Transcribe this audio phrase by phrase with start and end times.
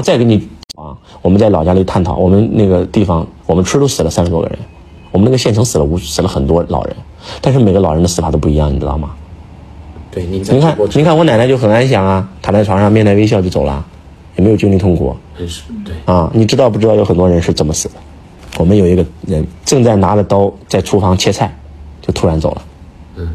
[0.00, 4.58] 再给你啊，我们在老家里探讨，我们那个地方，我们村都死了三十多个人，
[5.10, 6.96] 我们那个县城死了无死了很多老人，
[7.40, 9.10] 但是每个老人的死法都不一样，你知道吗？
[10.10, 13.84] 对，您在你看你看我奶奶就很安详啊，躺在床上面带微笑就走了，
[14.36, 16.30] 也没有经历痛苦很是对，啊。
[16.32, 17.94] 你知道不知道有很多人是怎么死的？
[18.58, 21.54] 我们有一个人正在拿着刀在厨房切菜，
[22.00, 22.62] 就突然走了。
[23.16, 23.28] 嗯，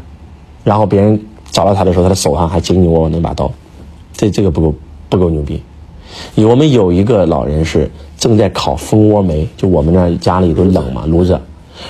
[0.64, 1.18] 然后别人
[1.50, 3.50] 找到他的时候，他的手上还紧紧握握那把刀，
[4.12, 4.74] 这这个不够
[5.08, 5.62] 不够牛逼。
[6.36, 11.40] 我们有一个老人是正在烤蜂窝煤，就我们那家里都冷嘛，炉子，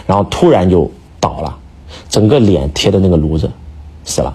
[0.06, 1.56] 然后突然就倒了，
[2.08, 3.50] 整个脸贴着那个炉子，
[4.04, 4.34] 死了。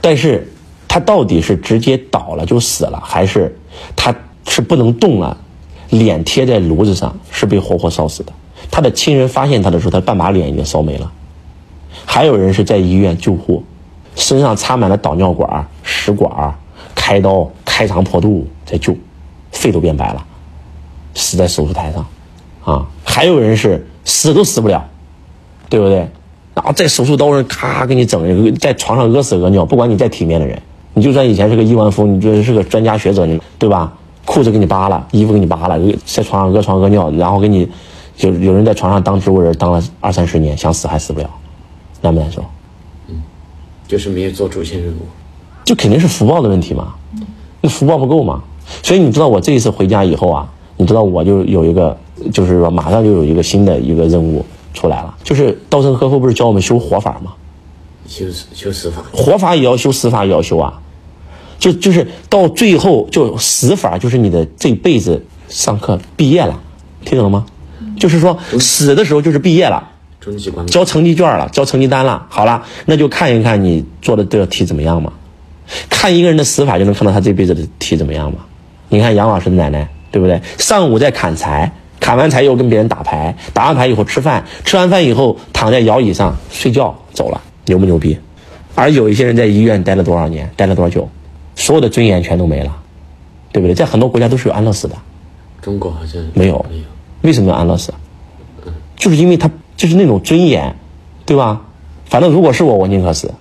[0.00, 0.46] 但是
[0.86, 3.56] 他到底是直接倒了就死了，还是
[3.96, 4.14] 他
[4.46, 5.36] 是不能动了，
[5.90, 8.32] 脸贴在炉子上是被活活烧死的？
[8.70, 11.10] 他的亲人发现他的时候，他半把脸已经烧没了。
[12.06, 13.62] 还有人是在医院救护，
[14.14, 16.54] 身上插满了导尿管、食管，
[16.94, 18.96] 开刀开肠破肚在救，
[19.54, 20.22] 肺都变白了，
[21.14, 22.06] 死在手术台上，
[22.64, 24.84] 啊，还有人是死都死不了，
[25.70, 26.06] 对不对？
[26.54, 30.60] 然后在手术刀上咔给你整一个，在床上屙屎屙尿，不管你再体面的人，
[30.92, 33.92] 你就算以前是个亿万富翁，你就是个专家学者，你对吧？
[34.24, 37.68] 裤子给你扒了，衣服给你扒了，在床上屙床屙尿，然后给你，
[38.16, 41.28] 就有人在床上当植物人当了二三十年，想死还死不了，
[42.00, 42.44] 难不难受？
[43.08, 43.22] 嗯
[43.86, 45.06] 就是没有做主线任务。
[45.64, 46.94] 就肯定是福报的问题嘛，
[47.60, 48.42] 那福报不够嘛。
[48.82, 51.96] 所以你知道我这一次回家以后啊，你知道我就有一个，
[52.32, 57.32] 就是说马上就有一个新的一个任务出来了，就是稻盛和夫不是教我们修活法吗？
[58.06, 60.80] 修修死法，活法也要修，死法也要修啊。
[61.58, 66.60] 就就是到最后，就死法就是你的这辈子上课毕业了，
[67.04, 67.46] 听懂了吗？
[67.98, 69.90] 就是说死的时候就是毕业了。
[70.20, 70.66] 终极关。
[70.66, 75.12] 交成绩卷了，交成绩单了，好了，那就看一看你做的这道题怎么样嘛。
[75.88, 78.38] 看一个人的死法就能看到他这辈子的题怎么样嘛。
[78.88, 80.40] 你看杨老师的奶奶，对不对？
[80.58, 88.18] 上午在砍柴，砍完柴又跟别人打牌，打完牌以后吃饭，吃完饭以后躺在摇椅上睡觉走了，牛不牛逼？
[88.74, 91.08] 而有一些人在医院待了多少年，待了多久，
[91.54, 92.76] 所有的尊严全都没了，
[93.52, 93.74] 对不对？
[93.74, 94.96] 在很多国家都是有安乐死的，
[95.62, 96.84] 中国好像没有没有。
[97.22, 97.92] 为什么要安乐死？
[98.96, 100.74] 就是因为他就是那种尊严，
[101.24, 101.60] 对吧？
[102.04, 103.32] 反正如果是我，我宁可死。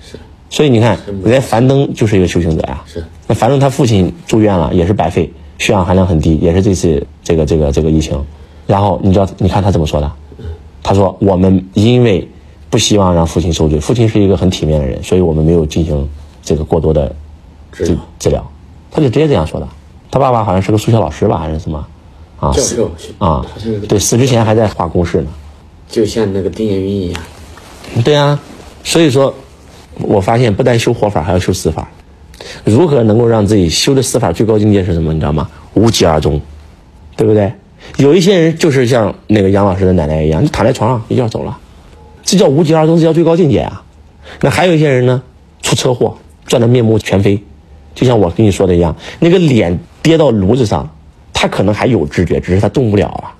[0.00, 0.18] 是
[0.50, 2.82] 所以你看，人家樊登就是一个修行者呀。
[2.86, 8.22] 是那反正他父亲住院了，也是白肺，血氧含量很低，也是这次这个这个这个疫情。
[8.66, 10.12] 然后你知道，你看他怎么说的？
[10.82, 12.28] 他说：“我们因为
[12.68, 16.06] 不希望让父亲受罪，父亲是一个很体面的人，所以我们没有进行
[16.42, 17.10] 这个过多的
[17.72, 18.46] 治治疗。”
[18.92, 19.66] 他就直接这样说的。
[20.10, 21.86] 他爸爸好像是个数学老师吧，还是什么？
[22.38, 23.46] 啊，死教授啊
[23.88, 25.28] 对，死之前还在画公式呢。
[25.88, 27.22] 就像那个丁彦云一样，
[28.04, 28.38] 对啊，
[28.84, 29.32] 所以说，
[30.00, 31.88] 我发现不但修活法，还要修死法。
[32.64, 35.12] 如何能够让自己修的死法最高境界是什么？
[35.12, 35.48] 你知道吗？
[35.74, 36.40] 无疾而终，
[37.16, 37.52] 对不对？
[37.96, 41.58] 有一些人就是像那个杨老师的奶奶一样，就躺在床上一觉走了，
[42.22, 43.82] 这叫无疾而终，这叫最高境界啊。
[44.40, 45.22] 那还有一些人呢，
[45.62, 46.16] 出车祸
[46.46, 47.42] 撞得面目全非，
[47.94, 50.88] 就像我跟你说的一样，那个脸跌到炉子上，
[51.32, 53.34] 他可能还有知觉，只是他动不了啊。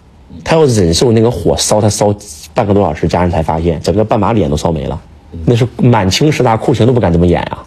[0.45, 2.15] 他要忍受那个火烧，他烧
[2.53, 5.01] 半个多小时，家人才发现整个半把脸都烧没了，
[5.45, 7.65] 那是满清十大酷刑都不敢这么演啊。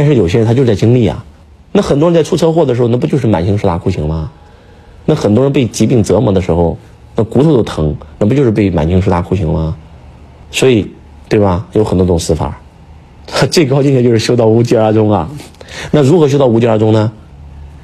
[0.00, 1.22] 但是有些人他就在经历啊，
[1.72, 4.32] 那很多人在出车祸的时候，那不就是满清十大酷刑吗？
[5.04, 6.78] 那很多人被疾病折磨的时候，
[7.16, 9.76] 那骨头都疼，那不就是被满清十大酷刑吗？
[10.50, 10.90] 所以，
[11.28, 11.66] 对吧？
[11.74, 12.58] 有很多种死法，
[13.52, 15.28] 最高境界就是修到无疾而终啊。
[15.90, 17.12] 那如何修到无疾而终呢？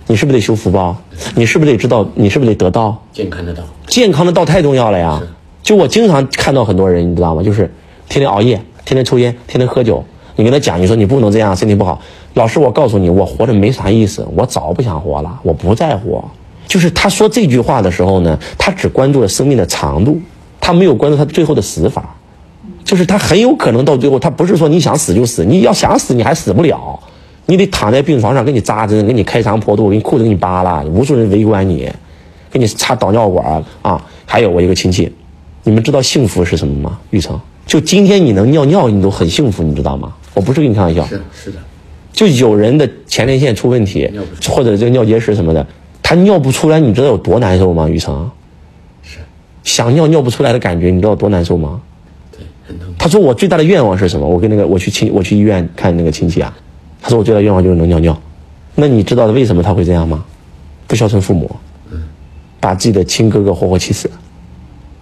[0.06, 0.96] 你是不是得修福报？
[1.34, 2.08] 你是不是得知道？
[2.14, 3.02] 你是不是得得道？
[3.12, 3.62] 健康的道。
[3.88, 5.20] 健康的道太重要了呀！
[5.62, 7.42] 就我经常看到很多人，你知道吗？
[7.42, 7.70] 就是
[8.08, 8.56] 天天熬夜，
[8.86, 10.02] 天天抽烟，天天喝酒。
[10.36, 12.00] 你跟他讲，你说你不能这样，身体不好。
[12.34, 16.22] 老师，我告诉你，我活着没啥意思，我早不想活了，我不在乎。
[16.66, 20.20] 就是他说这句话的时候呢，他只关注了生命的长度，
[20.60, 22.14] 他没有关注他最后的死法。
[22.84, 26.98] 就是他很有可能到最后，他不是说你想死就死，你要想死你还死不了，
[27.46, 31.90] 你得躺在病床上给你扎针，给你开肠破肚，给你裤子给你扒了，无数人围观你，
[32.50, 34.00] 给你插导尿管啊。
[34.24, 35.12] 还有我一个亲戚，
[35.64, 36.98] 你们知道幸福是什么吗？
[37.10, 40.12] 玉成，就今天你能尿尿，你都很幸福，你知道吗？
[40.36, 41.58] 我不是跟你开玩笑，是是的，
[42.12, 44.06] 就有人的前列腺出问题
[44.46, 45.66] 或者这个尿结石什么的，
[46.02, 47.88] 他尿不出来，你知道有多难受吗？
[47.88, 48.30] 雨成，
[49.02, 49.16] 是，
[49.64, 51.80] 想尿尿不出来的感觉，你知道有多难受吗？
[52.30, 52.86] 对，很痛。
[52.98, 54.28] 他说我最大的愿望是什么？
[54.28, 56.54] 我跟那个我去亲我去医院看那个亲戚啊，
[57.00, 58.20] 他说我最大的愿望就是能尿尿。
[58.74, 60.22] 那你知道为什么他会这样吗？
[60.86, 61.50] 不孝顺父母，
[62.60, 64.10] 把自己的亲哥哥活活气死。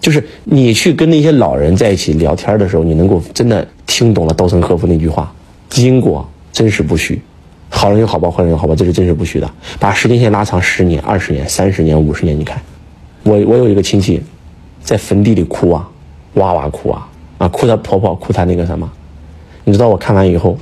[0.05, 5.33] 就是你去跟那些老人在一起聊天的时候，你能够真的听懂了稻盛和夫那句话：
[5.77, 7.19] 因果真实不虚，
[7.71, 7.91] 好。
[7.91, 9.51] 人有好报，坏人有好报，这是真实不虚的。
[9.81, 12.61] 把时间线拉长十年、二十年、三十年、五十年，你看，
[13.23, 14.23] 我我有一个亲戚，
[14.83, 15.89] 在坟地里哭啊，
[16.35, 17.09] 哇哇哭啊
[17.39, 18.87] 啊，哭她婆婆，哭她那个什么，
[19.65, 20.59] 你知道我看完以后，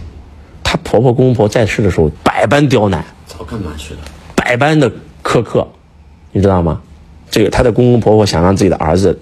[0.62, 4.00] 她婆婆公公婆在世的时候百般刁难，早干嘛去了？
[4.37, 4.89] 百般的
[5.21, 5.67] 苛刻，
[6.31, 6.81] 你知道吗？
[7.29, 9.19] 这个她的公公婆婆想让自己的儿子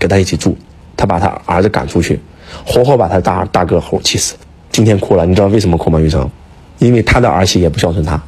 [0.00, 0.56] 跟他一起住，
[0.96, 2.18] 他把他儿子赶出去，
[2.66, 4.34] 活活把他大大哥猴气死。
[4.72, 6.00] 今天哭了，你知道为什么哭吗？
[6.00, 6.28] 玉成，
[6.78, 8.20] 因为他的儿媳也不孝顺他，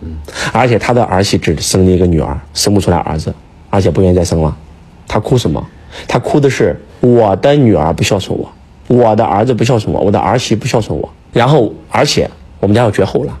[0.00, 0.16] 嗯
[0.52, 3.32] 而且他的儿媳只生了一个女儿，生不出来儿子，
[3.70, 4.54] 而且不愿意再生了。
[5.06, 5.64] 他哭什么？
[6.08, 8.50] 他哭的是我的女儿不孝顺我，
[8.88, 11.08] 我的儿子不孝顺我，我的儿媳不孝顺我。
[11.32, 13.38] 然后，而且我们家要绝后了，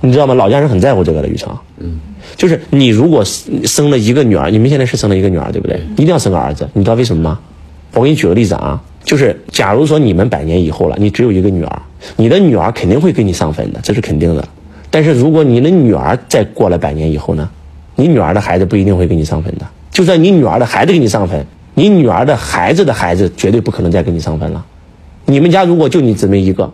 [0.00, 0.34] 你知道吗？
[0.34, 1.54] 老家人很在乎这个的，玉成。
[1.78, 1.98] 嗯，
[2.36, 5.80] 就是你如果生了一个女儿，你们现在是生了一个女儿，对不对？
[5.96, 7.38] 一定要生个儿子，你知道为什么吗？
[7.92, 11.82] 我给你举个例子啊，就是假如说你们百年以后了，你只有一个女儿，
[12.16, 14.46] 你的女儿肯定会给你上坟的，这是肯定的。
[14.90, 17.48] 但是如果你的女儿再过了百年以后呢，
[17.94, 19.66] 你女儿的孩子不一定会给你上坟的。
[19.90, 24.64] 就算你女儿的孩子给你上坟，你女儿的孩子的孩子绝对不可能再给你上坟了。
[25.26, 26.72] 你们家如果就你姊妹一个，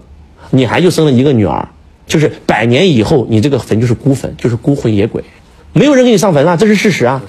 [0.50, 1.68] 你还就生了一个女儿，
[2.06, 5.22] 就是百年以后你这个坟就是孤坟，就是孤魂野鬼，
[5.72, 7.22] 没有人给你上坟了，这是事实啊。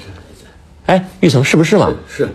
[0.87, 1.93] 哎，玉成是不是嘛？
[2.07, 2.27] 是，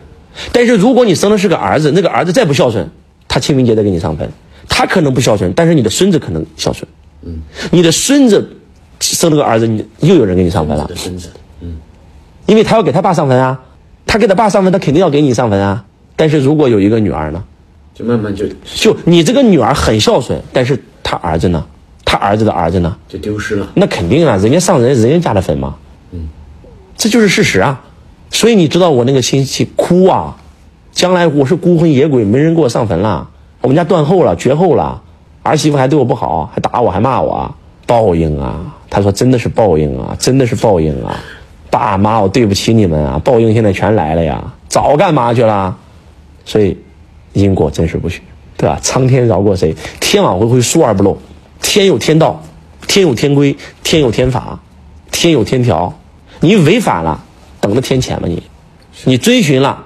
[0.53, 2.89] 但是如果你生的是个儿子，那个儿子再不孝顺，
[3.27, 4.29] 他清明节再给你上坟，
[4.69, 6.87] 他可能不孝顺，但是你的孙子可能孝顺。
[7.23, 7.39] 嗯，
[7.71, 8.57] 你的孙子
[9.01, 11.29] 生了个儿子，你又有人给你上坟了你的，孙子，
[11.61, 11.77] 嗯，
[12.47, 13.61] 因为他要给他爸上坟啊，
[14.07, 15.85] 他给他爸上坟，他肯定要给你上坟啊。
[16.15, 17.43] 但是如果有一个女儿呢，
[17.95, 21.67] 就慢慢就就你这个女儿很孝顺，但是他儿子呢，
[22.05, 23.69] 他儿子的儿子呢，就丢失了。
[23.75, 25.86] 那肯定啊，人家上人人家家的坟嘛，嗯，
[26.97, 27.83] 这就是事实啊。
[28.31, 30.37] 所以你知道我那个亲戚哭啊，
[30.93, 33.29] 将来我是孤魂野鬼，没人给我上坟了，
[33.61, 35.01] 我们家断后了，绝后了，
[35.43, 37.55] 儿媳妇还对我不好，还打我，还骂我，
[37.87, 38.75] 报应啊！
[38.91, 41.19] 他说真的是报应啊，真的是报应啊！
[41.71, 45.77] 爸妈，我对不起你们啊，报应现在全来了呀，早干嘛去了？
[46.45, 46.77] 所以
[47.33, 48.23] 因果真实不虚，
[48.57, 48.79] 对吧？
[48.83, 49.75] 苍天饶过谁？
[50.01, 51.17] 天网恢恢，疏而不漏。
[51.63, 52.43] 天有天道，
[52.87, 54.59] 天有天规，天有天法，
[55.11, 55.93] 天有天条。
[56.41, 57.23] 你违反了，
[57.61, 58.43] 等着天谴吧你。
[59.05, 59.85] 你遵循了，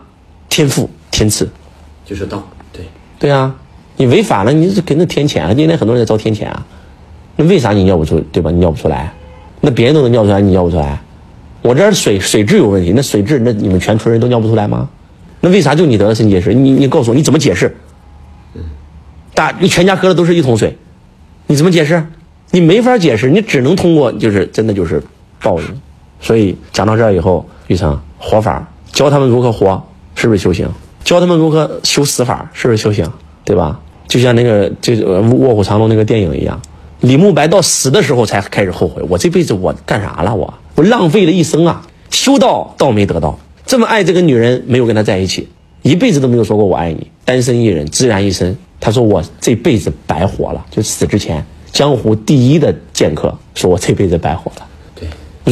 [0.48, 1.48] 天赋天赐。
[2.04, 2.42] 就是道，
[2.72, 2.84] 对，
[3.18, 3.54] 对啊，
[3.96, 5.54] 你违反了，你是跟着天谴啊！
[5.54, 6.66] 今天很多人在遭天谴啊，
[7.36, 8.50] 那为啥你尿不出，对吧？
[8.50, 9.12] 你尿不出来，
[9.60, 11.00] 那别人都能尿出来，你尿不出来？
[11.62, 14.88] 我这儿水水质有问题，那水质那你们全村人都尿不出来吗？
[15.40, 16.52] 那为啥就你得了肾结石？
[16.54, 17.76] 你你告诉我你怎么解释？
[19.34, 20.76] 大你全家喝的都是一桶水，
[21.46, 22.04] 你怎么解释？
[22.50, 25.02] 你没法解释，你只能通过就是真的就是
[25.40, 25.80] 报应。
[26.20, 29.82] 所以讲到这儿以后，玉成活法教他们如何活，
[30.14, 30.68] 是不是修行？
[31.02, 33.10] 教他们如何修死法，是不是修行？
[33.44, 33.80] 对吧？
[34.06, 36.60] 就像那个这个《卧虎藏龙》那个电影一样，
[37.00, 40.34] 李慕白到死的时候才开始后悔，我这辈子我干啥了？
[40.34, 41.82] 我我浪费了一生啊！
[42.10, 45.48] 修道倒没得到，这么爱这个女人，没有跟她在一起，
[45.82, 48.56] 一辈子都没有说过我爱你，单身一人，孑然一身。
[48.80, 54.66] 他说我这辈子白活了，就死之前，江湖第一的剑客说我这辈子白活了。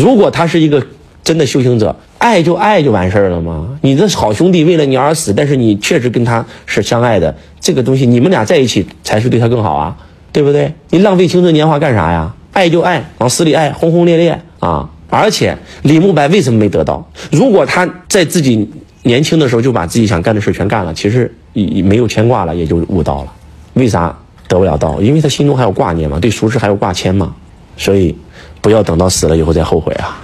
[0.00, 0.84] 如果他是一个
[1.24, 3.68] 真的修行者，爱就爱就完事儿了吗？
[3.82, 9.96] 你的好兄弟为了你而死，但是你确实跟他是相爱的，这个东西你们俩在一起才是对他更好啊，
[10.32, 10.72] 对不对？
[10.90, 12.32] 你浪费青春年华干啥呀？
[12.52, 14.88] 爱就爱，往死里爱，轰轰烈烈啊！
[15.10, 17.08] 而且李慕白为什么没得到？
[17.30, 18.68] 如果他在自己
[19.02, 23.32] 年轻的时候就把自己想干的事全干了，其实也没有牵挂了，也就悟道了。
[23.74, 24.16] 为啥
[24.48, 25.00] 得不了道？
[25.00, 27.34] 因为他心中还有挂念嘛，对俗世还有挂牵嘛，
[27.76, 28.16] 所以
[28.60, 30.20] 不要等到死了以后再后悔啊。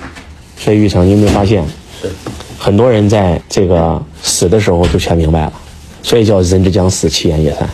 [0.57, 1.65] 所以玉成，你有没有发现，
[2.59, 5.53] 很多人在这个死的时候就全明白了，
[6.03, 7.69] 所以叫人之将死，其言也善，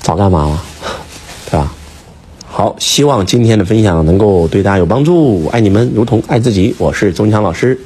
[0.00, 0.62] 早干嘛了，
[1.50, 1.72] 对吧？
[2.52, 6.74] 好，希望今天的分享能够对大家有帮助，爱你们如同爱自己。
[6.78, 7.78] 我是钟强老师，